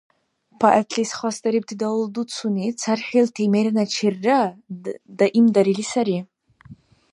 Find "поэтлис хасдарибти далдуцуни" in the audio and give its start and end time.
0.61-2.67